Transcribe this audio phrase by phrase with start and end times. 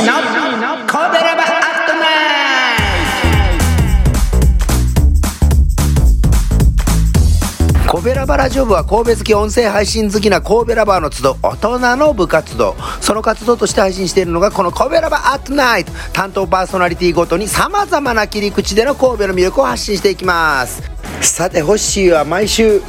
[0.00, 0.12] ーの
[0.86, 2.76] 神戸ラバアットナイ
[7.86, 12.76] ト神戸ラバラジオ部は神戸好き音声配信好きな神戸ラバーの集う大人の部活動。
[13.00, 15.92] その活動として配信しているのがこの神戸ラバーアットナイト。
[16.12, 20.82] 担当パーソナリティごとにさまざまな切り口での神戸の魅力を発信していきます。
[21.22, 22.82] さてホッシーは毎週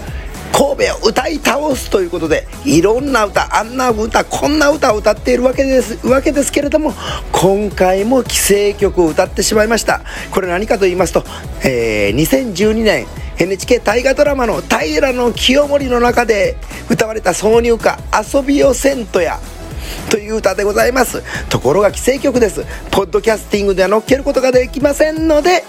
[0.52, 6.94] 神戸を歌い倒すということでいろんな歌あんな歌こんな歌を歌っているわけですわけですけれども
[7.32, 10.02] 今回も既成曲を歌ってしまいました。
[10.32, 11.24] これ何かと言いますと、
[11.64, 13.06] えー、2012年
[13.40, 16.58] NHK 大河ドラマの平清盛の中で
[16.90, 19.40] 歌われた挿入歌「遊びをせんとや」
[20.10, 21.24] という歌でございます。
[21.50, 22.66] ところが既成曲です。
[22.92, 25.64] ポッドキャスティングでは載っけることができませんので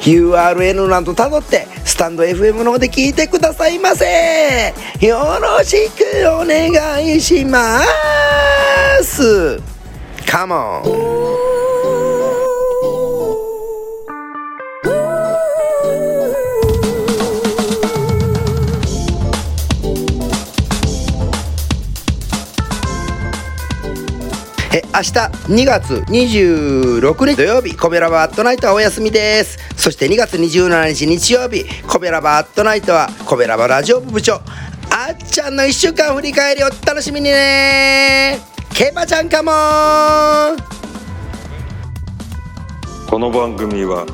[0.00, 4.74] URL などたどってスタンド FM の方で聞いてくださいませ。
[5.00, 7.80] よろしくお願いしま
[9.02, 9.60] す。
[10.26, 11.03] カモン
[24.74, 25.12] え明日
[25.62, 29.56] 2月26日土曜日コベラバットナイトはお休みです。
[29.76, 34.34] そして2月27日日曜日コベラバットナイトはコベラバラジオ部部長。
[34.34, 34.40] あ
[35.12, 38.40] っちゃんの1週間振り返りを楽しみにね。
[38.74, 39.52] ケバちゃんかも
[43.08, 44.06] この番組は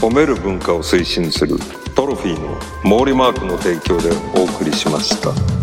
[0.00, 1.56] 褒める文化を推進する
[1.94, 2.58] トロフィーの
[2.98, 5.61] 毛利マークの提供でお送りしました。